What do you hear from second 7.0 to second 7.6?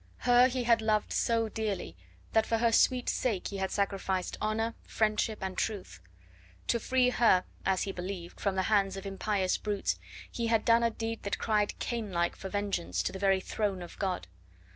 her,